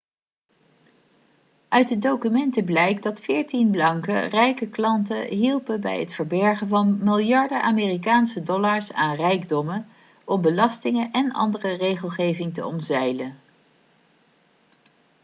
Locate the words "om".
10.23-10.41